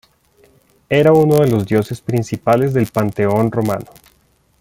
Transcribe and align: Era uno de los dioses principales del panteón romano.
Era 0.89 1.13
uno 1.13 1.35
de 1.41 1.47
los 1.47 1.67
dioses 1.67 2.01
principales 2.01 2.73
del 2.73 2.87
panteón 2.87 3.51
romano. 3.51 3.85